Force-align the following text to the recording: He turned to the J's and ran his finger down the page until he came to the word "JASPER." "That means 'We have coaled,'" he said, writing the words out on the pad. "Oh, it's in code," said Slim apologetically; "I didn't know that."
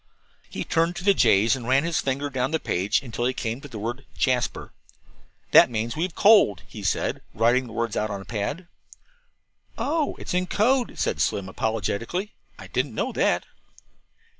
He 0.49 0.63
turned 0.63 0.95
to 0.95 1.03
the 1.03 1.13
J's 1.13 1.55
and 1.55 1.67
ran 1.67 1.83
his 1.83 2.01
finger 2.01 2.31
down 2.31 2.49
the 2.49 2.59
page 2.59 3.03
until 3.03 3.25
he 3.25 3.35
came 3.35 3.61
to 3.61 3.67
the 3.67 3.77
word 3.77 4.07
"JASPER." 4.17 4.73
"That 5.51 5.69
means 5.69 5.95
'We 5.95 6.01
have 6.01 6.15
coaled,'" 6.15 6.63
he 6.67 6.81
said, 6.81 7.21
writing 7.35 7.67
the 7.67 7.73
words 7.73 7.95
out 7.95 8.09
on 8.09 8.17
the 8.17 8.25
pad. 8.25 8.65
"Oh, 9.77 10.15
it's 10.17 10.33
in 10.33 10.47
code," 10.47 10.97
said 10.97 11.21
Slim 11.21 11.47
apologetically; 11.47 12.33
"I 12.57 12.65
didn't 12.65 12.95
know 12.95 13.11
that." 13.11 13.45